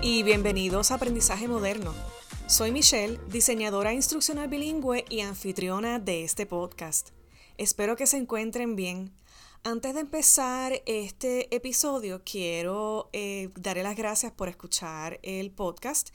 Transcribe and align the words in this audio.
y 0.00 0.22
bienvenidos 0.22 0.90
a 0.90 0.94
Aprendizaje 0.94 1.48
Moderno. 1.48 1.92
Soy 2.46 2.70
Michelle, 2.70 3.18
diseñadora 3.28 3.92
instruccional 3.92 4.48
bilingüe 4.48 5.04
y 5.08 5.20
anfitriona 5.20 5.98
de 5.98 6.24
este 6.24 6.46
podcast. 6.46 7.10
Espero 7.56 7.96
que 7.96 8.06
se 8.06 8.16
encuentren 8.16 8.76
bien. 8.76 9.12
Antes 9.64 9.94
de 9.94 10.00
empezar 10.00 10.82
este 10.86 11.54
episodio, 11.54 12.22
quiero 12.24 13.10
eh, 13.12 13.50
darle 13.56 13.82
las 13.82 13.96
gracias 13.96 14.30
por 14.32 14.48
escuchar 14.48 15.18
el 15.22 15.50
podcast 15.50 16.10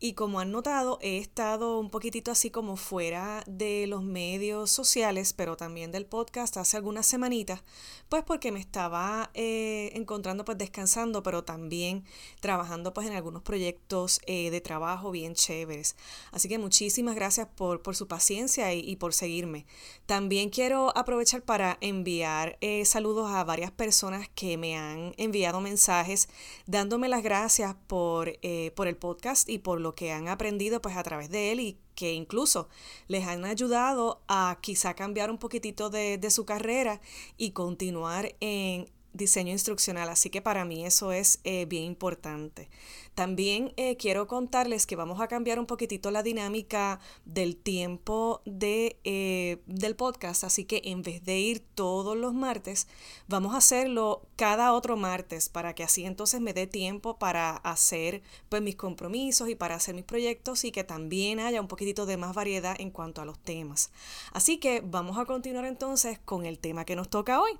y 0.00 0.12
como 0.12 0.38
han 0.38 0.52
notado, 0.52 0.98
he 1.02 1.18
estado 1.18 1.80
un 1.80 1.90
poquitito 1.90 2.30
así 2.30 2.50
como 2.50 2.76
fuera 2.76 3.42
de 3.48 3.88
los 3.88 4.04
medios 4.04 4.70
sociales, 4.70 5.32
pero 5.32 5.56
también 5.56 5.90
del 5.90 6.06
podcast 6.06 6.56
hace 6.56 6.76
algunas 6.76 7.04
semanitas, 7.04 7.64
pues 8.08 8.22
porque 8.22 8.52
me 8.52 8.60
estaba 8.60 9.30
eh, 9.34 9.90
encontrando 9.94 10.44
pues 10.44 10.56
descansando, 10.56 11.24
pero 11.24 11.42
también 11.42 12.04
trabajando 12.38 12.94
pues 12.94 13.08
en 13.08 13.14
algunos 13.14 13.42
proyectos 13.42 14.20
eh, 14.26 14.52
de 14.52 14.60
trabajo 14.60 15.10
bien 15.10 15.34
chéveres. 15.34 15.96
Así 16.30 16.48
que 16.48 16.58
muchísimas 16.58 17.16
gracias 17.16 17.48
por, 17.48 17.82
por 17.82 17.96
su 17.96 18.06
paciencia 18.06 18.72
y, 18.72 18.80
y, 18.80 18.96
por 18.96 19.12
seguirme. 19.12 19.66
También 20.06 20.50
quiero 20.50 20.96
aprovechar 20.96 21.42
para 21.42 21.76
enviar 21.80 22.56
eh, 22.60 22.84
saludos 22.84 23.32
a 23.32 23.42
varias 23.42 23.72
personas 23.72 24.28
que 24.28 24.56
me 24.56 24.76
han 24.76 25.12
enviado 25.16 25.60
mensajes 25.60 26.28
dándome 26.66 27.08
las 27.08 27.24
gracias 27.24 27.74
por, 27.88 28.38
por 28.76 28.86
el 28.86 28.96
podcast 28.96 29.48
y 29.48 29.58
por 29.58 29.80
lo 29.80 29.87
que 29.94 30.12
han 30.12 30.28
aprendido 30.28 30.80
pues 30.80 30.96
a 30.96 31.02
través 31.02 31.30
de 31.30 31.52
él 31.52 31.60
y 31.60 31.78
que 31.94 32.12
incluso 32.12 32.68
les 33.08 33.26
han 33.26 33.44
ayudado 33.44 34.22
a 34.28 34.58
quizá 34.60 34.94
cambiar 34.94 35.30
un 35.30 35.38
poquitito 35.38 35.90
de, 35.90 36.18
de 36.18 36.30
su 36.30 36.44
carrera 36.44 37.00
y 37.36 37.50
continuar 37.50 38.34
en 38.40 38.88
diseño 39.18 39.52
instruccional, 39.52 40.08
así 40.08 40.30
que 40.30 40.40
para 40.40 40.64
mí 40.64 40.86
eso 40.86 41.12
es 41.12 41.40
eh, 41.44 41.66
bien 41.66 41.84
importante. 41.84 42.70
También 43.14 43.74
eh, 43.76 43.96
quiero 43.96 44.28
contarles 44.28 44.86
que 44.86 44.94
vamos 44.94 45.20
a 45.20 45.26
cambiar 45.26 45.58
un 45.58 45.66
poquitito 45.66 46.10
la 46.10 46.22
dinámica 46.22 47.00
del 47.24 47.56
tiempo 47.56 48.40
de, 48.46 48.98
eh, 49.04 49.60
del 49.66 49.96
podcast, 49.96 50.44
así 50.44 50.64
que 50.64 50.82
en 50.84 51.02
vez 51.02 51.24
de 51.24 51.38
ir 51.38 51.60
todos 51.74 52.16
los 52.16 52.32
martes, 52.32 52.86
vamos 53.26 53.54
a 53.54 53.58
hacerlo 53.58 54.22
cada 54.36 54.72
otro 54.72 54.96
martes 54.96 55.48
para 55.48 55.74
que 55.74 55.82
así 55.82 56.04
entonces 56.04 56.40
me 56.40 56.54
dé 56.54 56.68
tiempo 56.68 57.18
para 57.18 57.56
hacer 57.56 58.22
pues 58.48 58.62
mis 58.62 58.76
compromisos 58.76 59.48
y 59.48 59.56
para 59.56 59.74
hacer 59.74 59.96
mis 59.96 60.04
proyectos 60.04 60.64
y 60.64 60.70
que 60.70 60.84
también 60.84 61.40
haya 61.40 61.60
un 61.60 61.68
poquitito 61.68 62.06
de 62.06 62.16
más 62.16 62.34
variedad 62.34 62.76
en 62.78 62.90
cuanto 62.90 63.20
a 63.20 63.24
los 63.24 63.38
temas. 63.40 63.90
Así 64.32 64.58
que 64.58 64.80
vamos 64.80 65.18
a 65.18 65.24
continuar 65.24 65.64
entonces 65.64 66.20
con 66.24 66.46
el 66.46 66.60
tema 66.60 66.84
que 66.84 66.94
nos 66.94 67.10
toca 67.10 67.40
hoy. 67.40 67.58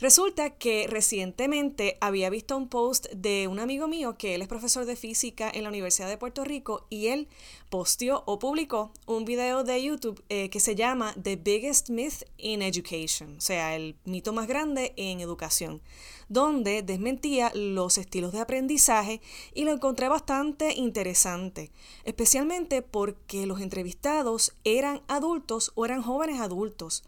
Resulta 0.00 0.50
que 0.50 0.86
recientemente 0.88 1.98
había 2.00 2.30
visto 2.30 2.56
un 2.56 2.68
post 2.68 3.06
de 3.10 3.48
un 3.48 3.58
amigo 3.58 3.88
mío 3.88 4.16
que 4.16 4.36
él 4.36 4.42
es 4.42 4.48
profesor 4.48 4.84
de 4.84 4.94
física 4.94 5.50
en 5.52 5.64
la 5.64 5.70
Universidad 5.70 6.08
de 6.08 6.16
Puerto 6.16 6.44
Rico 6.44 6.86
y 6.88 7.08
él 7.08 7.26
posteó 7.68 8.22
o 8.24 8.38
publicó 8.38 8.92
un 9.06 9.24
video 9.24 9.64
de 9.64 9.82
YouTube 9.82 10.22
eh, 10.28 10.50
que 10.50 10.60
se 10.60 10.76
llama 10.76 11.16
The 11.20 11.34
Biggest 11.34 11.90
Myth 11.90 12.22
in 12.36 12.62
Education, 12.62 13.38
o 13.38 13.40
sea, 13.40 13.74
el 13.74 13.96
mito 14.04 14.32
más 14.32 14.46
grande 14.46 14.92
en 14.96 15.18
educación, 15.18 15.82
donde 16.28 16.84
desmentía 16.84 17.50
los 17.56 17.98
estilos 17.98 18.30
de 18.30 18.38
aprendizaje 18.38 19.20
y 19.52 19.64
lo 19.64 19.72
encontré 19.72 20.08
bastante 20.08 20.74
interesante, 20.74 21.72
especialmente 22.04 22.82
porque 22.82 23.46
los 23.46 23.60
entrevistados 23.60 24.52
eran 24.62 25.02
adultos 25.08 25.72
o 25.74 25.84
eran 25.84 26.02
jóvenes 26.02 26.40
adultos. 26.40 27.02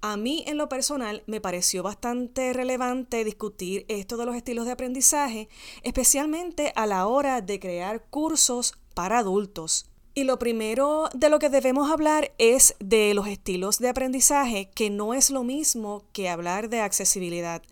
A 0.00 0.16
mí 0.16 0.44
en 0.46 0.58
lo 0.58 0.68
personal 0.68 1.22
me 1.26 1.40
pareció 1.40 1.82
bastante 1.82 2.52
relevante 2.52 3.24
discutir 3.24 3.86
esto 3.88 4.16
de 4.16 4.26
los 4.26 4.36
estilos 4.36 4.66
de 4.66 4.72
aprendizaje, 4.72 5.48
especialmente 5.82 6.72
a 6.76 6.86
la 6.86 7.06
hora 7.06 7.40
de 7.40 7.58
crear 7.58 8.04
cursos 8.10 8.74
para 8.94 9.18
adultos. 9.18 9.86
Y 10.16 10.24
lo 10.24 10.38
primero 10.38 11.08
de 11.12 11.28
lo 11.28 11.40
que 11.40 11.48
debemos 11.48 11.90
hablar 11.90 12.32
es 12.38 12.76
de 12.78 13.14
los 13.14 13.26
estilos 13.26 13.78
de 13.78 13.88
aprendizaje, 13.88 14.70
que 14.72 14.88
no 14.88 15.12
es 15.12 15.30
lo 15.30 15.42
mismo 15.42 16.04
que 16.12 16.28
hablar 16.28 16.68
de 16.68 16.80
accesibilidad, 16.80 17.62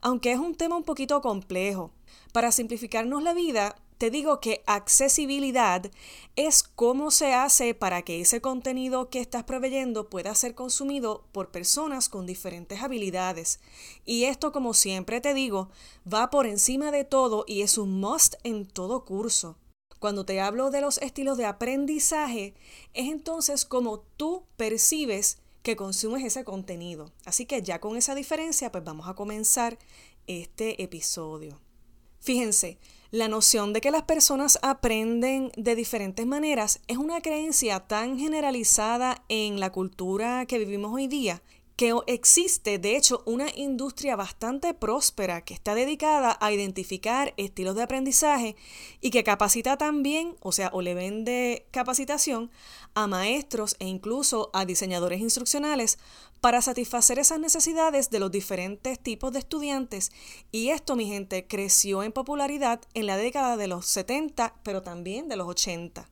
aunque 0.00 0.32
es 0.32 0.38
un 0.38 0.56
tema 0.56 0.76
un 0.76 0.82
poquito 0.82 1.20
complejo. 1.20 1.92
Para 2.32 2.50
simplificarnos 2.50 3.22
la 3.22 3.34
vida, 3.34 3.76
te 4.02 4.10
digo 4.10 4.40
que 4.40 4.64
accesibilidad 4.66 5.88
es 6.34 6.64
cómo 6.64 7.12
se 7.12 7.34
hace 7.34 7.72
para 7.72 8.02
que 8.02 8.20
ese 8.20 8.40
contenido 8.40 9.10
que 9.10 9.20
estás 9.20 9.44
proveyendo 9.44 10.10
pueda 10.10 10.34
ser 10.34 10.56
consumido 10.56 11.24
por 11.30 11.52
personas 11.52 12.08
con 12.08 12.26
diferentes 12.26 12.82
habilidades. 12.82 13.60
Y 14.04 14.24
esto, 14.24 14.50
como 14.50 14.74
siempre 14.74 15.20
te 15.20 15.34
digo, 15.34 15.70
va 16.12 16.30
por 16.30 16.48
encima 16.48 16.90
de 16.90 17.04
todo 17.04 17.44
y 17.46 17.62
es 17.62 17.78
un 17.78 18.00
must 18.00 18.34
en 18.42 18.66
todo 18.66 19.04
curso. 19.04 19.56
Cuando 20.00 20.26
te 20.26 20.40
hablo 20.40 20.72
de 20.72 20.80
los 20.80 20.98
estilos 20.98 21.38
de 21.38 21.46
aprendizaje, 21.46 22.54
es 22.94 23.08
entonces 23.08 23.64
como 23.64 24.00
tú 24.00 24.42
percibes 24.56 25.38
que 25.62 25.76
consumes 25.76 26.24
ese 26.24 26.42
contenido. 26.42 27.12
Así 27.24 27.46
que 27.46 27.62
ya 27.62 27.80
con 27.80 27.96
esa 27.96 28.16
diferencia, 28.16 28.72
pues 28.72 28.82
vamos 28.82 29.06
a 29.06 29.14
comenzar 29.14 29.78
este 30.26 30.82
episodio. 30.82 31.60
Fíjense, 32.18 32.78
la 33.12 33.28
noción 33.28 33.74
de 33.74 33.82
que 33.82 33.90
las 33.90 34.04
personas 34.04 34.58
aprenden 34.62 35.52
de 35.56 35.76
diferentes 35.76 36.26
maneras 36.26 36.80
es 36.88 36.96
una 36.96 37.20
creencia 37.20 37.80
tan 37.80 38.18
generalizada 38.18 39.22
en 39.28 39.60
la 39.60 39.70
cultura 39.70 40.46
que 40.46 40.58
vivimos 40.58 40.94
hoy 40.94 41.08
día 41.08 41.42
que 41.82 41.92
existe, 42.06 42.78
de 42.78 42.96
hecho, 42.96 43.24
una 43.26 43.48
industria 43.56 44.14
bastante 44.14 44.72
próspera 44.72 45.40
que 45.40 45.52
está 45.52 45.74
dedicada 45.74 46.38
a 46.40 46.52
identificar 46.52 47.34
estilos 47.36 47.74
de 47.74 47.82
aprendizaje 47.82 48.54
y 49.00 49.10
que 49.10 49.24
capacita 49.24 49.76
también, 49.76 50.36
o 50.42 50.52
sea, 50.52 50.70
o 50.72 50.80
le 50.80 50.94
vende 50.94 51.66
capacitación 51.72 52.52
a 52.94 53.08
maestros 53.08 53.74
e 53.80 53.86
incluso 53.88 54.50
a 54.52 54.64
diseñadores 54.64 55.20
instruccionales 55.20 55.98
para 56.40 56.62
satisfacer 56.62 57.18
esas 57.18 57.40
necesidades 57.40 58.10
de 58.10 58.20
los 58.20 58.30
diferentes 58.30 59.00
tipos 59.00 59.32
de 59.32 59.40
estudiantes. 59.40 60.12
Y 60.52 60.68
esto, 60.68 60.94
mi 60.94 61.08
gente, 61.08 61.48
creció 61.48 62.04
en 62.04 62.12
popularidad 62.12 62.80
en 62.94 63.06
la 63.06 63.16
década 63.16 63.56
de 63.56 63.66
los 63.66 63.86
70, 63.86 64.54
pero 64.62 64.82
también 64.82 65.28
de 65.28 65.34
los 65.34 65.48
80. 65.48 66.11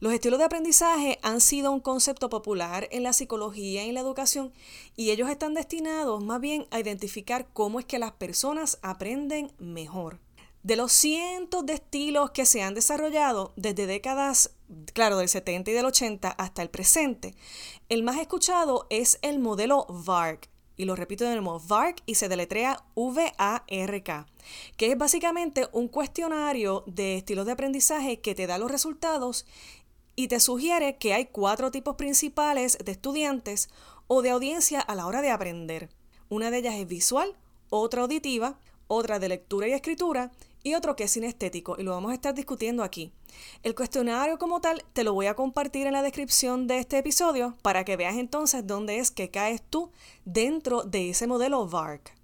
Los 0.00 0.12
estilos 0.12 0.38
de 0.38 0.44
aprendizaje 0.44 1.18
han 1.22 1.40
sido 1.40 1.72
un 1.72 1.80
concepto 1.80 2.28
popular 2.28 2.88
en 2.90 3.02
la 3.02 3.12
psicología 3.12 3.84
y 3.84 3.88
en 3.88 3.94
la 3.94 4.00
educación 4.00 4.52
y 4.96 5.10
ellos 5.10 5.30
están 5.30 5.54
destinados 5.54 6.22
más 6.22 6.40
bien 6.40 6.66
a 6.70 6.80
identificar 6.80 7.48
cómo 7.52 7.80
es 7.80 7.86
que 7.86 7.98
las 7.98 8.12
personas 8.12 8.78
aprenden 8.82 9.52
mejor. 9.58 10.20
De 10.62 10.74
los 10.74 10.90
cientos 10.90 11.64
de 11.64 11.74
estilos 11.74 12.32
que 12.32 12.44
se 12.44 12.62
han 12.62 12.74
desarrollado 12.74 13.52
desde 13.54 13.86
décadas, 13.86 14.50
claro, 14.94 15.16
del 15.16 15.28
70 15.28 15.70
y 15.70 15.74
del 15.74 15.86
80 15.86 16.28
hasta 16.28 16.62
el 16.62 16.70
presente, 16.70 17.36
el 17.88 18.02
más 18.02 18.18
escuchado 18.18 18.88
es 18.90 19.20
el 19.22 19.38
modelo 19.38 19.86
VARC. 19.88 20.50
Y 20.76 20.84
lo 20.84 20.94
repito 20.94 21.24
de 21.24 21.40
nuevo, 21.40 21.58
VARC 21.58 22.02
y 22.04 22.16
se 22.16 22.28
deletrea 22.28 22.84
V-A-R-K, 22.94 24.26
que 24.76 24.92
es 24.92 24.98
básicamente 24.98 25.68
un 25.72 25.88
cuestionario 25.88 26.84
de 26.86 27.16
estilos 27.16 27.46
de 27.46 27.52
aprendizaje 27.52 28.20
que 28.20 28.34
te 28.34 28.46
da 28.46 28.58
los 28.58 28.70
resultados 28.70 29.46
y 30.16 30.28
te 30.28 30.40
sugiere 30.40 30.96
que 30.96 31.14
hay 31.14 31.26
cuatro 31.26 31.70
tipos 31.70 31.96
principales 31.96 32.78
de 32.84 32.92
estudiantes 32.92 33.68
o 34.06 34.22
de 34.22 34.30
audiencia 34.30 34.80
a 34.80 34.94
la 34.94 35.06
hora 35.06 35.22
de 35.22 35.30
aprender. 35.30 35.88
Una 36.28 36.50
de 36.50 36.58
ellas 36.58 36.74
es 36.74 36.86
visual, 36.86 37.36
otra 37.70 38.02
auditiva, 38.02 38.58
otra 38.88 39.18
de 39.18 39.28
lectura 39.28 39.68
y 39.68 39.72
escritura 39.72 40.30
y 40.62 40.74
otro 40.74 40.96
que 40.96 41.04
es 41.04 41.12
sinestético 41.12 41.76
y 41.78 41.84
lo 41.84 41.92
vamos 41.92 42.10
a 42.10 42.14
estar 42.14 42.34
discutiendo 42.34 42.82
aquí. 42.82 43.12
El 43.62 43.74
cuestionario 43.74 44.38
como 44.38 44.60
tal 44.60 44.84
te 44.92 45.04
lo 45.04 45.14
voy 45.14 45.26
a 45.26 45.34
compartir 45.34 45.86
en 45.86 45.92
la 45.92 46.02
descripción 46.02 46.66
de 46.66 46.78
este 46.78 46.98
episodio 46.98 47.56
para 47.62 47.84
que 47.84 47.96
veas 47.96 48.16
entonces 48.16 48.66
dónde 48.66 48.98
es 48.98 49.10
que 49.10 49.30
caes 49.30 49.62
tú 49.68 49.92
dentro 50.24 50.82
de 50.82 51.10
ese 51.10 51.26
modelo 51.26 51.68
VARC. 51.68 52.16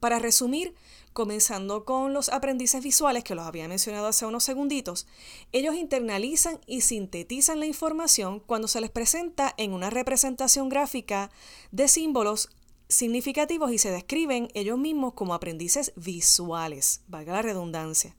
Para 0.00 0.18
resumir, 0.18 0.74
comenzando 1.14 1.84
con 1.84 2.12
los 2.12 2.28
aprendices 2.28 2.82
visuales 2.82 3.24
que 3.24 3.36
los 3.36 3.46
había 3.46 3.68
mencionado 3.68 4.08
hace 4.08 4.26
unos 4.26 4.44
segunditos, 4.44 5.06
ellos 5.52 5.76
internalizan 5.76 6.60
y 6.66 6.80
sintetizan 6.80 7.60
la 7.60 7.66
información 7.66 8.40
cuando 8.40 8.68
se 8.68 8.80
les 8.80 8.90
presenta 8.90 9.54
en 9.56 9.72
una 9.72 9.88
representación 9.88 10.68
gráfica 10.68 11.30
de 11.70 11.86
símbolos 11.88 12.50
significativos 12.88 13.72
y 13.72 13.78
se 13.78 13.90
describen 13.90 14.48
ellos 14.54 14.78
mismos 14.78 15.14
como 15.14 15.34
aprendices 15.34 15.92
visuales, 15.96 17.02
valga 17.08 17.32
la 17.34 17.42
redundancia. 17.42 18.16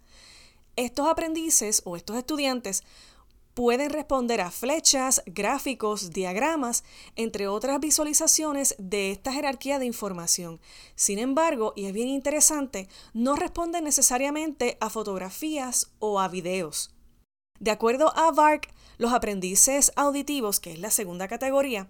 Estos 0.76 1.08
aprendices 1.08 1.82
o 1.86 1.96
estos 1.96 2.18
estudiantes 2.18 2.84
pueden 3.56 3.90
responder 3.90 4.42
a 4.42 4.52
flechas, 4.52 5.24
gráficos, 5.26 6.12
diagramas, 6.12 6.84
entre 7.16 7.48
otras 7.48 7.80
visualizaciones 7.80 8.76
de 8.78 9.12
esta 9.12 9.32
jerarquía 9.32 9.80
de 9.80 9.86
información. 9.86 10.60
Sin 10.96 11.20
embargo, 11.20 11.72
y 11.76 11.86
es 11.86 11.94
bien 11.94 12.10
interesante, 12.10 12.90
no 13.14 13.38
responden 13.38 13.86
necesariamente 13.86 14.78
a 14.82 14.90
fotografías 14.90 15.90
o 16.00 16.20
a 16.20 16.28
videos. 16.28 16.94
De 17.60 17.72
acuerdo 17.72 18.12
a 18.18 18.32
VARC, 18.32 18.70
los 18.98 19.14
aprendices 19.14 19.92
auditivos, 19.96 20.60
que 20.60 20.72
es 20.74 20.80
la 20.80 20.90
segunda 20.90 21.28
categoría, 21.28 21.88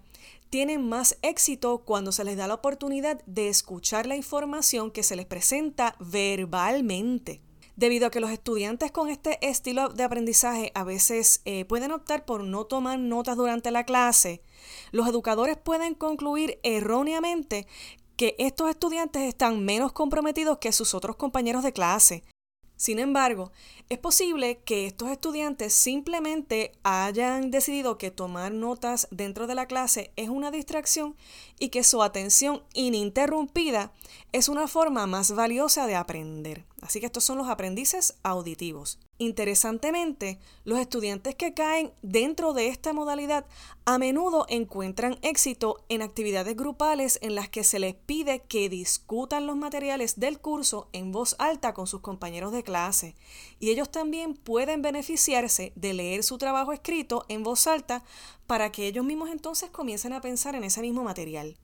tienen 0.50 0.88
más 0.88 1.18
éxito 1.22 1.78
cuando 1.78 2.12
se 2.12 2.24
les 2.24 2.36
da 2.36 2.46
la 2.46 2.54
oportunidad 2.54 3.20
de 3.26 3.48
escuchar 3.48 4.06
la 4.06 4.16
información 4.16 4.90
que 4.90 5.02
se 5.02 5.16
les 5.16 5.26
presenta 5.26 5.96
verbalmente. 5.98 7.40
Debido 7.76 8.06
a 8.06 8.10
que 8.10 8.20
los 8.20 8.30
estudiantes 8.30 8.90
con 8.90 9.10
este 9.10 9.38
estilo 9.46 9.90
de 9.90 10.04
aprendizaje 10.04 10.72
a 10.74 10.82
veces 10.82 11.42
eh, 11.44 11.66
pueden 11.66 11.92
optar 11.92 12.24
por 12.24 12.42
no 12.42 12.64
tomar 12.64 12.98
notas 12.98 13.36
durante 13.36 13.70
la 13.70 13.84
clase, 13.84 14.40
los 14.92 15.06
educadores 15.06 15.58
pueden 15.58 15.94
concluir 15.94 16.58
erróneamente 16.62 17.66
que 18.16 18.34
estos 18.38 18.70
estudiantes 18.70 19.22
están 19.22 19.62
menos 19.62 19.92
comprometidos 19.92 20.56
que 20.56 20.72
sus 20.72 20.94
otros 20.94 21.16
compañeros 21.16 21.62
de 21.62 21.74
clase. 21.74 22.24
Sin 22.76 22.98
embargo, 22.98 23.52
es 23.88 23.98
posible 23.98 24.58
que 24.64 24.86
estos 24.86 25.10
estudiantes 25.10 25.72
simplemente 25.72 26.72
hayan 26.82 27.50
decidido 27.50 27.96
que 27.96 28.10
tomar 28.10 28.52
notas 28.52 29.08
dentro 29.10 29.46
de 29.46 29.54
la 29.54 29.66
clase 29.66 30.10
es 30.16 30.28
una 30.28 30.50
distracción 30.50 31.16
y 31.58 31.70
que 31.70 31.84
su 31.84 32.02
atención 32.02 32.62
ininterrumpida 32.74 33.92
es 34.32 34.48
una 34.48 34.68
forma 34.68 35.06
más 35.06 35.32
valiosa 35.32 35.86
de 35.86 35.94
aprender. 35.94 36.64
Así 36.82 37.00
que 37.00 37.06
estos 37.06 37.24
son 37.24 37.38
los 37.38 37.48
aprendices 37.48 38.16
auditivos. 38.22 38.98
Interesantemente, 39.18 40.38
los 40.64 40.78
estudiantes 40.78 41.34
que 41.34 41.54
caen 41.54 41.90
dentro 42.02 42.52
de 42.52 42.68
esta 42.68 42.92
modalidad 42.92 43.46
a 43.86 43.96
menudo 43.96 44.44
encuentran 44.50 45.18
éxito 45.22 45.84
en 45.88 46.02
actividades 46.02 46.54
grupales 46.54 47.18
en 47.22 47.34
las 47.34 47.48
que 47.48 47.64
se 47.64 47.78
les 47.78 47.94
pide 47.94 48.40
que 48.40 48.68
discutan 48.68 49.46
los 49.46 49.56
materiales 49.56 50.20
del 50.20 50.38
curso 50.38 50.88
en 50.92 51.12
voz 51.12 51.34
alta 51.38 51.72
con 51.72 51.86
sus 51.86 52.02
compañeros 52.02 52.52
de 52.52 52.62
clase 52.62 53.16
y 53.58 53.70
ellos 53.70 53.90
también 53.90 54.34
pueden 54.34 54.82
beneficiarse 54.82 55.72
de 55.76 55.94
leer 55.94 56.22
su 56.22 56.36
trabajo 56.36 56.72
escrito 56.72 57.24
en 57.28 57.42
voz 57.42 57.66
alta 57.66 58.04
para 58.46 58.70
que 58.72 58.86
ellos 58.86 59.04
mismos 59.04 59.30
entonces 59.30 59.70
comiencen 59.70 60.12
a 60.12 60.20
pensar 60.20 60.54
en 60.54 60.64
ese 60.64 60.80
mismo 60.80 61.02
material. 61.02 61.56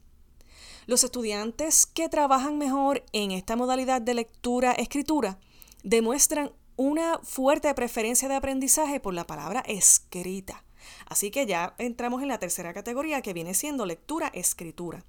Los 0.87 1.05
estudiantes 1.05 1.87
que 1.87 2.09
trabajan 2.09 2.59
mejor 2.59 3.05
en 3.13 3.31
esta 3.31 3.55
modalidad 3.57 4.03
de 4.03 4.15
lectura-escritura 4.15 5.39
demuestran 5.85 6.53
una 6.77 7.21
fuerte 7.23 7.73
preferencia 7.75 8.29
de 8.29 8.35
aprendizaje 8.35 8.99
por 8.99 9.15
la 9.15 9.27
palabra 9.27 9.61
escrita. 9.61 10.65
Así 11.07 11.31
que 11.31 11.47
ya 11.47 11.75
entramos 11.79 12.23
en 12.23 12.29
la 12.29 12.39
tercera 12.39 12.75
categoría 12.75 13.23
que 13.23 13.33
viene 13.33 13.55
siendo 13.55 13.87
lectura-escritura. 13.87 15.05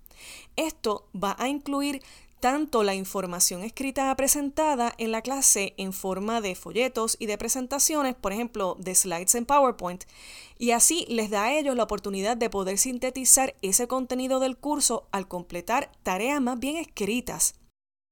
Esto 0.56 1.10
va 1.16 1.36
a 1.40 1.48
incluir 1.48 2.04
tanto 2.44 2.84
la 2.84 2.94
información 2.94 3.64
escrita 3.64 4.14
presentada 4.18 4.94
en 4.98 5.14
la 5.14 5.22
clase 5.22 5.74
en 5.78 5.94
forma 5.94 6.42
de 6.42 6.56
folletos 6.56 7.16
y 7.18 7.26
de 7.26 7.38
presentaciones, 7.38 8.16
por 8.16 8.34
ejemplo, 8.34 8.76
de 8.82 8.94
slides 8.96 9.36
en 9.36 9.46
PowerPoint, 9.46 10.04
y 10.60 10.72
así 10.72 11.06
les 11.08 11.30
da 11.30 11.46
a 11.46 11.54
ellos 11.58 11.74
la 11.78 11.84
oportunidad 11.84 12.36
de 12.36 12.50
poder 12.50 12.78
sintetizar 12.78 13.56
ese 13.62 13.88
contenido 13.88 14.42
del 14.42 14.58
curso 14.58 15.08
al 15.14 15.30
completar 15.30 15.90
tareas 16.04 16.42
más 16.42 16.60
bien 16.60 16.76
escritas. 16.76 17.56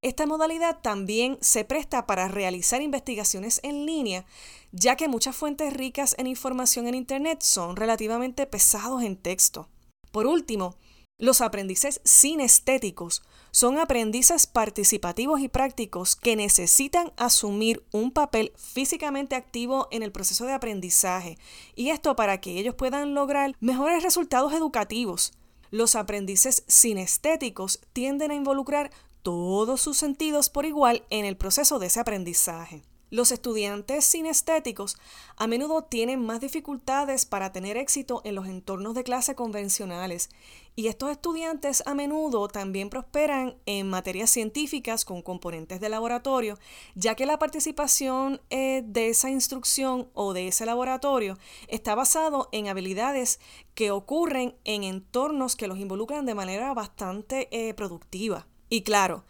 Esta 0.02 0.26
modalidad 0.26 0.80
también 0.82 1.38
se 1.42 1.66
presta 1.66 2.08
para 2.08 2.30
realizar 2.30 2.82
investigaciones 2.82 3.60
en 3.64 3.86
línea, 3.86 4.24
ya 4.72 4.96
que 4.96 5.10
muchas 5.10 5.36
fuentes 5.36 5.74
ricas 5.74 6.16
en 6.18 6.28
información 6.28 6.88
en 6.88 6.96
Internet 6.96 7.42
son 7.42 7.76
relativamente 7.76 8.46
pesados 8.46 9.04
en 9.04 9.18
texto. 9.18 9.68
Por 10.14 10.26
último, 10.26 10.78
los 11.22 11.40
aprendices 11.42 12.02
sinestéticos 12.04 13.22
son 13.52 13.78
aprendices 13.78 14.48
participativos 14.48 15.40
y 15.40 15.50
prácticos 15.50 16.16
que 16.16 16.36
necesitan 16.36 17.14
asumir 17.16 17.86
un 17.92 18.12
papel 18.12 18.52
físicamente 18.58 19.36
activo 19.36 19.88
en 19.92 20.02
el 20.02 20.12
proceso 20.12 20.46
de 20.46 20.54
aprendizaje, 20.54 21.38
y 21.76 21.92
esto 21.92 22.16
para 22.16 22.42
que 22.42 22.58
ellos 22.58 22.74
puedan 22.74 23.14
lograr 23.14 23.56
mejores 23.60 24.02
resultados 24.02 24.52
educativos. 24.54 25.34
Los 25.70 25.96
aprendices 25.96 26.64
sinestéticos 26.68 27.82
tienden 27.94 28.32
a 28.32 28.36
involucrar 28.36 28.90
todos 29.22 29.80
sus 29.80 29.98
sentidos 29.98 30.50
por 30.50 30.66
igual 30.66 31.06
en 31.12 31.26
el 31.26 31.38
proceso 31.38 31.78
de 31.78 31.86
ese 31.86 32.00
aprendizaje. 32.00 32.82
Los 33.12 33.34
estudiantes 33.34 34.06
sinestéticos 34.06 34.96
a 35.36 35.46
menudo 35.46 35.84
tienen 35.84 36.26
más 36.26 36.40
dificultades 36.40 37.26
para 37.26 37.52
tener 37.52 37.76
éxito 37.76 38.22
en 38.24 38.36
los 38.36 38.48
entornos 38.48 38.96
de 38.96 39.04
clase 39.04 39.36
convencionales 39.36 40.30
y 40.78 40.88
estos 40.88 41.12
estudiantes 41.12 41.84
a 41.86 41.94
menudo 41.94 42.48
también 42.48 42.90
prosperan 42.90 43.58
en 43.66 43.90
materias 43.90 44.30
científicas 44.30 45.04
con 45.04 45.22
componentes 45.22 45.82
de 45.82 45.90
laboratorio, 45.90 46.58
ya 46.96 47.16
que 47.16 47.26
la 47.26 47.38
participación 47.38 48.40
eh, 48.50 48.82
de 48.86 49.10
esa 49.10 49.30
instrucción 49.30 50.10
o 50.14 50.32
de 50.32 50.48
ese 50.48 50.66
laboratorio 50.66 51.38
está 51.68 51.96
basado 51.96 52.48
en 52.54 52.70
habilidades 52.70 53.42
que 53.76 53.92
ocurren 53.92 54.56
en 54.64 54.86
entornos 54.86 55.58
que 55.58 55.68
los 55.68 55.80
involucran 55.80 56.26
de 56.26 56.36
manera 56.36 56.74
bastante 56.74 57.50
eh, 57.52 57.74
productiva. 57.74 58.48
Y 58.70 58.84
claro, 58.84 59.26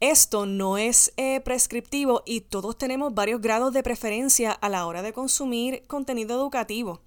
esto 0.00 0.46
no 0.46 0.78
es 0.78 1.12
eh, 1.16 1.40
prescriptivo 1.40 2.22
y 2.24 2.42
todos 2.42 2.78
tenemos 2.78 3.14
varios 3.14 3.40
grados 3.40 3.72
de 3.72 3.82
preferencia 3.82 4.52
a 4.52 4.68
la 4.68 4.86
hora 4.86 5.02
de 5.02 5.12
consumir 5.12 5.84
contenido 5.86 6.36
educativo. 6.36 7.00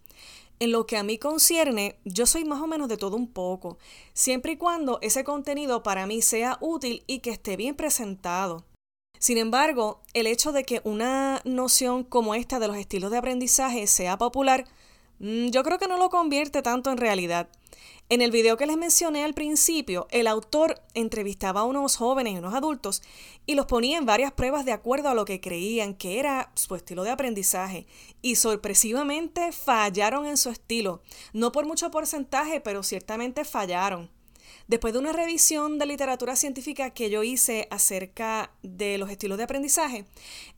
En 0.60 0.72
lo 0.72 0.86
que 0.86 0.98
a 0.98 1.04
mí 1.04 1.18
concierne, 1.18 1.98
yo 2.06 2.26
soy 2.26 2.46
más 2.46 2.62
o 2.62 2.68
menos 2.68 2.90
de 2.90 2.98
todo 2.98 3.16
un 3.16 3.28
poco, 3.28 3.78
siempre 4.14 4.52
y 4.52 4.58
cuando 4.58 5.00
ese 5.02 5.24
contenido 5.24 5.84
para 5.84 6.06
mí 6.06 6.22
sea 6.22 6.58
útil 6.60 7.04
y 7.08 7.20
que 7.20 7.32
esté 7.32 7.56
bien 7.56 7.76
presentado. 7.76 8.66
Sin 9.18 9.38
embargo, 9.38 10.02
el 10.14 10.28
hecho 10.28 10.52
de 10.52 10.64
que 10.64 10.82
una 10.84 11.42
noción 11.46 12.04
como 12.04 12.36
esta 12.36 12.60
de 12.60 12.68
los 12.68 12.78
estilos 12.78 13.10
de 13.10 13.18
aprendizaje 13.18 13.88
sea 13.88 14.18
popular, 14.18 14.66
yo 15.22 15.64
creo 15.64 15.78
que 15.78 15.88
no 15.88 15.98
lo 15.98 16.10
convierte 16.10 16.62
tanto 16.62 16.92
en 16.92 16.98
realidad. 16.98 17.48
En 18.10 18.22
el 18.22 18.32
video 18.32 18.58
que 18.58 18.66
les 18.66 18.76
mencioné 18.76 19.24
al 19.24 19.34
principio, 19.34 20.08
el 20.10 20.28
autor 20.28 20.82
entrevistaba 20.96 21.62
a 21.62 21.66
unos 21.66 21.96
jóvenes 21.96 22.34
y 22.34 22.38
unos 22.38 22.54
adultos 22.54 23.04
y 23.46 23.56
los 23.56 23.68
ponía 23.68 23.98
en 23.98 24.06
varias 24.06 24.32
pruebas 24.34 24.66
de 24.66 24.74
acuerdo 24.74 25.10
a 25.10 25.14
lo 25.14 25.24
que 25.24 25.40
creían 25.40 25.94
que 25.94 26.20
era 26.20 26.52
su 26.56 26.76
estilo 26.76 27.04
de 27.04 27.12
aprendizaje 27.12 27.86
y 28.22 28.36
sorpresivamente 28.36 29.52
fallaron 29.52 30.26
en 30.26 30.38
su 30.38 30.50
estilo. 30.50 31.04
No 31.34 31.52
por 31.52 31.66
mucho 31.66 31.92
porcentaje, 31.92 32.60
pero 32.60 32.84
ciertamente 32.84 33.46
fallaron. 33.46 34.10
Después 34.68 34.94
de 34.94 35.00
una 35.00 35.12
revisión 35.12 35.80
de 35.80 35.86
literatura 35.86 36.36
científica 36.36 36.92
que 36.92 37.10
yo 37.10 37.24
hice 37.24 37.68
acerca 37.72 38.52
de 38.64 38.98
los 38.98 39.10
estilos 39.10 39.38
de 39.38 39.44
aprendizaje, 39.44 40.06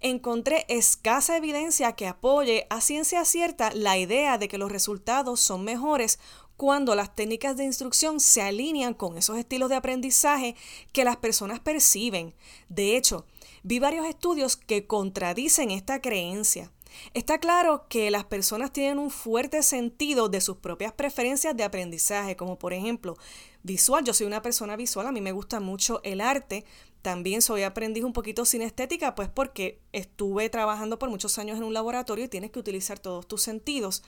encontré 0.01 0.65
escasa 0.67 1.37
evidencia 1.37 1.93
que 1.93 2.07
apoye 2.07 2.67
a 2.69 2.81
ciencia 2.81 3.25
cierta 3.25 3.71
la 3.73 3.97
idea 3.97 4.37
de 4.37 4.47
que 4.47 4.57
los 4.57 4.71
resultados 4.71 5.39
son 5.39 5.63
mejores 5.63 6.19
cuando 6.57 6.95
las 6.95 7.15
técnicas 7.15 7.57
de 7.57 7.63
instrucción 7.63 8.19
se 8.19 8.41
alinean 8.41 8.93
con 8.93 9.17
esos 9.17 9.37
estilos 9.37 9.69
de 9.69 9.75
aprendizaje 9.75 10.55
que 10.91 11.03
las 11.03 11.17
personas 11.17 11.59
perciben. 11.59 12.33
De 12.69 12.95
hecho, 12.95 13.25
vi 13.63 13.79
varios 13.79 14.05
estudios 14.05 14.55
que 14.55 14.85
contradicen 14.85 15.71
esta 15.71 16.01
creencia. 16.01 16.71
Está 17.13 17.37
claro 17.37 17.85
que 17.89 18.11
las 18.11 18.25
personas 18.25 18.71
tienen 18.71 18.99
un 18.99 19.09
fuerte 19.09 19.63
sentido 19.63 20.29
de 20.29 20.41
sus 20.41 20.57
propias 20.57 20.93
preferencias 20.93 21.55
de 21.55 21.63
aprendizaje, 21.63 22.35
como 22.35 22.57
por 22.57 22.73
ejemplo 22.73 23.17
visual. 23.63 24.03
Yo 24.03 24.13
soy 24.13 24.27
una 24.27 24.41
persona 24.41 24.75
visual, 24.75 25.07
a 25.07 25.11
mí 25.11 25.21
me 25.21 25.31
gusta 25.31 25.59
mucho 25.59 26.01
el 26.03 26.21
arte. 26.21 26.65
También 27.01 27.41
soy 27.41 27.63
aprendiz 27.63 28.05
un 28.05 28.13
poquito 28.13 28.43
estética, 28.43 29.13
pues 29.13 29.27
porque 29.27 29.81
estuve 29.91 30.49
trabajando 30.49 30.97
por 30.97 31.09
muchos 31.09 31.37
años 31.37 31.57
en 31.57 31.65
un 31.65 31.73
laboratorio 31.73 32.25
y 32.25 32.29
tienes 32.29 32.51
que 32.51 32.59
utilizar 32.59 32.97
todos 32.97 33.27
tus 33.27 33.41
sentidos 33.41 34.03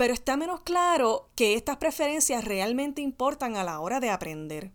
pero 0.00 0.14
está 0.14 0.34
menos 0.38 0.62
claro 0.62 1.28
que 1.34 1.52
estas 1.52 1.76
preferencias 1.76 2.46
realmente 2.46 3.02
importan 3.02 3.56
a 3.56 3.64
la 3.64 3.80
hora 3.80 4.00
de 4.00 4.08
aprender. 4.08 4.72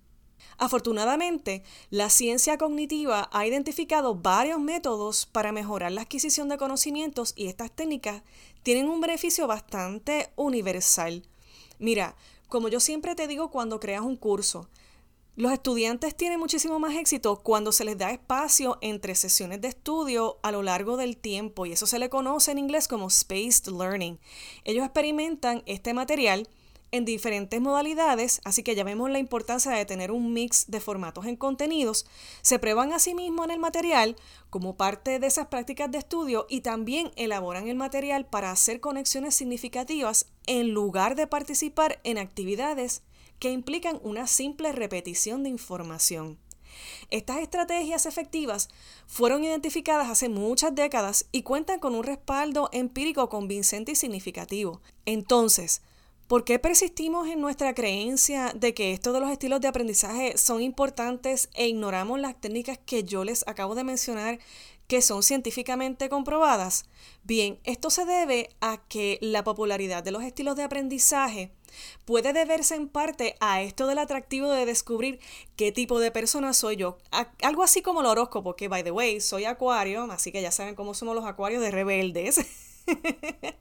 Afortunadamente, 0.57 1.63
la 1.89 2.09
ciencia 2.09 2.57
cognitiva 2.57 3.29
ha 3.31 3.45
identificado 3.45 4.15
varios 4.15 4.59
métodos 4.59 5.25
para 5.25 5.51
mejorar 5.51 5.91
la 5.91 6.01
adquisición 6.01 6.49
de 6.49 6.57
conocimientos 6.57 7.33
y 7.35 7.47
estas 7.47 7.71
técnicas 7.71 8.23
tienen 8.63 8.89
un 8.89 9.01
beneficio 9.01 9.47
bastante 9.47 10.31
universal. 10.35 11.23
Mira, 11.77 12.15
como 12.47 12.69
yo 12.69 12.79
siempre 12.79 13.15
te 13.15 13.27
digo 13.27 13.51
cuando 13.51 13.79
creas 13.79 14.01
un 14.01 14.15
curso, 14.15 14.69
los 15.37 15.51
estudiantes 15.51 16.15
tienen 16.15 16.39
muchísimo 16.39 16.79
más 16.79 16.95
éxito 16.95 17.41
cuando 17.43 17.73
se 17.73 17.83
les 17.83 17.97
da 17.97 18.11
espacio 18.11 18.77
entre 18.79 19.15
sesiones 19.15 19.59
de 19.59 19.67
estudio 19.67 20.39
a 20.43 20.51
lo 20.53 20.63
largo 20.63 20.95
del 20.95 21.17
tiempo 21.17 21.65
y 21.65 21.73
eso 21.73 21.85
se 21.87 21.99
le 21.99 22.09
conoce 22.09 22.51
en 22.51 22.57
inglés 22.57 22.87
como 22.87 23.09
spaced 23.09 23.67
learning. 23.67 24.17
Ellos 24.63 24.85
experimentan 24.85 25.61
este 25.65 25.93
material 25.93 26.47
en 26.95 27.05
diferentes 27.05 27.61
modalidades, 27.61 28.41
así 28.43 28.63
que 28.63 28.75
ya 28.75 28.83
vemos 28.83 29.09
la 29.09 29.19
importancia 29.19 29.71
de 29.71 29.85
tener 29.85 30.11
un 30.11 30.33
mix 30.33 30.65
de 30.67 30.79
formatos 30.79 31.25
en 31.25 31.35
contenidos. 31.35 32.05
Se 32.41 32.59
prueban 32.59 32.93
a 32.93 32.99
sí 32.99 33.13
mismos 33.13 33.45
en 33.45 33.51
el 33.51 33.59
material 33.59 34.15
como 34.49 34.77
parte 34.77 35.19
de 35.19 35.27
esas 35.27 35.47
prácticas 35.47 35.91
de 35.91 35.97
estudio 35.97 36.45
y 36.49 36.61
también 36.61 37.11
elaboran 37.15 37.67
el 37.67 37.75
material 37.75 38.25
para 38.25 38.51
hacer 38.51 38.79
conexiones 38.79 39.35
significativas 39.35 40.27
en 40.47 40.71
lugar 40.71 41.15
de 41.15 41.27
participar 41.27 41.99
en 42.03 42.17
actividades 42.17 43.03
que 43.39 43.51
implican 43.51 43.99
una 44.03 44.27
simple 44.27 44.71
repetición 44.71 45.43
de 45.43 45.49
información. 45.49 46.39
Estas 47.09 47.37
estrategias 47.37 48.05
efectivas 48.05 48.69
fueron 49.07 49.43
identificadas 49.43 50.09
hace 50.09 50.29
muchas 50.29 50.75
décadas 50.75 51.25
y 51.31 51.43
cuentan 51.43 51.79
con 51.79 51.95
un 51.95 52.03
respaldo 52.03 52.69
empírico 52.71 53.29
convincente 53.29 53.93
y 53.93 53.95
significativo. 53.95 54.81
Entonces, 55.05 55.81
¿por 56.27 56.43
qué 56.43 56.59
persistimos 56.59 57.27
en 57.27 57.41
nuestra 57.41 57.73
creencia 57.73 58.51
de 58.55 58.73
que 58.73 58.93
estos 58.93 59.13
de 59.13 59.19
los 59.19 59.29
estilos 59.29 59.61
de 59.61 59.67
aprendizaje 59.67 60.37
son 60.37 60.61
importantes 60.61 61.49
e 61.53 61.67
ignoramos 61.67 62.19
las 62.19 62.39
técnicas 62.39 62.79
que 62.85 63.03
yo 63.03 63.23
les 63.23 63.47
acabo 63.47 63.75
de 63.75 63.83
mencionar 63.83 64.39
que 64.87 65.01
son 65.01 65.23
científicamente 65.23 66.09
comprobadas? 66.09 66.85
Bien, 67.23 67.59
esto 67.63 67.89
se 67.89 68.05
debe 68.05 68.49
a 68.61 68.77
que 68.87 69.17
la 69.21 69.43
popularidad 69.43 70.03
de 70.03 70.11
los 70.11 70.23
estilos 70.23 70.55
de 70.55 70.63
aprendizaje 70.63 71.51
puede 72.05 72.33
deberse 72.33 72.75
en 72.75 72.87
parte 72.87 73.35
a 73.39 73.61
esto 73.61 73.87
del 73.87 73.99
atractivo 73.99 74.49
de 74.49 74.65
descubrir 74.65 75.19
qué 75.55 75.71
tipo 75.71 75.99
de 75.99 76.11
persona 76.11 76.53
soy 76.53 76.75
yo. 76.77 76.97
algo 77.41 77.63
así 77.63 77.81
como 77.81 78.01
el 78.01 78.07
horóscopo, 78.07 78.55
que 78.55 78.67
by 78.67 78.83
the 78.83 78.91
way, 78.91 79.21
soy 79.21 79.45
acuario, 79.45 80.03
así 80.11 80.31
que 80.31 80.41
ya 80.41 80.51
saben 80.51 80.75
cómo 80.75 80.93
somos 80.93 81.15
los 81.15 81.25
acuarios 81.25 81.61
de 81.61 81.71
rebeldes. 81.71 82.45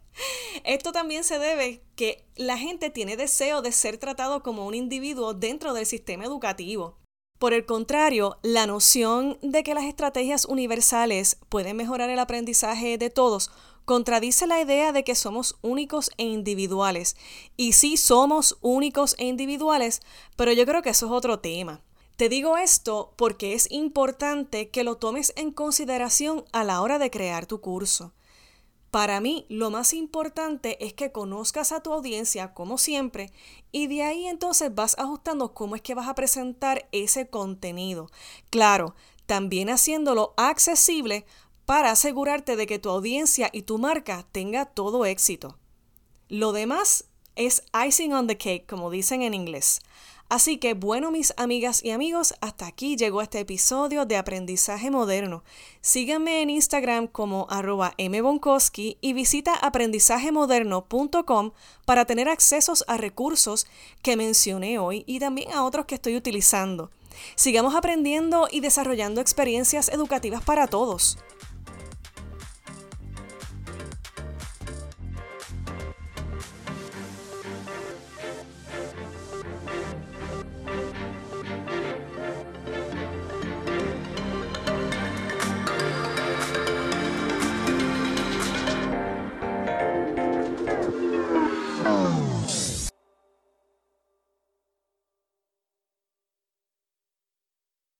Esto 0.65 0.93
también 0.93 1.25
se 1.25 1.39
debe 1.39 1.83
que 1.97 2.25
la 2.37 2.57
gente 2.57 2.91
tiene 2.91 3.17
deseo 3.17 3.63
de 3.63 3.73
ser 3.73 3.99
tratado 3.99 4.43
como 4.43 4.67
un 4.67 4.75
individuo 4.75 5.35
dentro 5.35 5.75
del 5.75 5.87
sistema 5.87 6.25
educativo. 6.25 6.99
Por 7.39 7.53
el 7.53 7.67
contrario, 7.67 8.39
la 8.43 8.67
noción 8.67 9.39
de 9.43 9.65
que 9.65 9.75
las 9.75 9.85
estrategias 9.85 10.45
universales 10.45 11.37
pueden 11.49 11.77
mejorar 11.77 12.09
el 12.11 12.19
aprendizaje 12.19 12.97
de 12.97 13.11
todos 13.11 13.51
contradice 13.85 14.47
la 14.47 14.61
idea 14.61 14.93
de 14.93 15.05
que 15.05 15.15
somos 15.15 15.57
únicos 15.61 16.11
e 16.17 16.25
individuales. 16.25 17.17
Y 17.57 17.73
sí 17.73 17.97
somos 17.97 18.57
únicos 18.63 19.15
e 19.19 19.27
individuales, 19.27 20.01
pero 20.37 20.53
yo 20.53 20.65
creo 20.65 20.83
que 20.83 20.91
eso 20.91 21.07
es 21.07 21.13
otro 21.13 21.41
tema. 21.41 21.83
Te 22.17 22.29
digo 22.29 22.57
esto 22.57 23.13
porque 23.17 23.55
es 23.55 23.71
importante 23.71 24.69
que 24.69 24.85
lo 24.85 24.97
tomes 24.97 25.33
en 25.37 25.51
consideración 25.51 26.45
a 26.53 26.63
la 26.63 26.81
hora 26.81 26.99
de 26.99 27.11
crear 27.11 27.47
tu 27.47 27.61
curso. 27.61 28.13
Para 28.95 29.21
mí, 29.21 29.45
lo 29.49 29.73
más 29.73 29.93
importante 29.93 30.87
es 30.87 30.93
que 30.93 31.11
conozcas 31.11 31.73
a 31.73 31.83
tu 31.83 31.93
audiencia 31.93 32.55
como 32.55 32.79
siempre 32.79 33.33
y 33.73 33.89
de 33.89 34.05
ahí 34.05 34.29
entonces 34.29 34.73
vas 34.73 34.97
ajustando 35.01 35.53
cómo 35.53 35.75
es 35.75 35.83
que 35.83 35.97
vas 35.97 36.07
a 36.07 36.15
presentar 36.15 36.89
ese 36.93 37.27
contenido. 37.27 38.09
Claro, 38.51 38.95
también 39.27 39.69
haciéndolo 39.69 40.33
accesible 40.37 41.27
para 41.65 41.91
asegurarte 41.91 42.55
de 42.55 42.69
que 42.69 42.79
tu 42.79 42.89
audiencia 42.89 43.51
y 43.53 43.63
tu 43.63 43.79
marca 43.79 44.29
tenga 44.31 44.65
todo 44.65 45.07
éxito. 45.07 45.59
Lo 46.29 46.53
demás 46.53 47.07
es 47.35 47.65
icing 47.85 48.13
on 48.13 48.29
the 48.29 48.39
cake, 48.39 48.65
como 48.65 48.93
dicen 48.93 49.23
en 49.23 49.35
inglés. 49.35 49.81
Así 50.29 50.57
que 50.59 50.75
bueno, 50.75 51.11
mis 51.11 51.35
amigas 51.37 51.85
y 51.85 51.91
amigos, 51.91 52.35
hasta 52.41 52.67
aquí 52.67 52.97
llegó 52.97 53.23
este 53.23 53.41
episodio 53.41 54.07
de 54.07 54.17
Aprendizaje 54.17 54.91
Moderno. 54.91 55.45
Síganme 55.81 56.41
en 56.43 56.51
Instagram 56.51 57.07
como 57.07 57.47
arroba 57.51 57.95
mbonkowski 57.99 58.97
y 59.01 59.13
visita 59.13 59.55
aprendizajemoderno.com 59.55 61.53
para 61.85 62.05
tener 62.07 62.29
accesos 62.29 62.85
a 62.89 62.97
recursos 62.97 63.67
que 64.03 64.17
mencioné 64.17 64.79
hoy 64.79 65.05
y 65.07 65.21
también 65.21 65.53
a 65.53 65.65
otros 65.65 65.87
que 65.87 65.97
estoy 65.97 66.17
utilizando. 66.17 66.91
Sigamos 67.37 67.75
aprendiendo 67.75 68.49
y 68.51 68.61
desarrollando 68.61 69.21
experiencias 69.21 69.89
educativas 69.89 70.43
para 70.43 70.67
todos. 70.67 71.19